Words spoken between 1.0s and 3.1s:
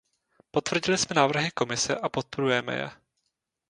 návrhy Komise a podporujeme je.